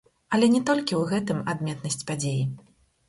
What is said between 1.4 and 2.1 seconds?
адметнасць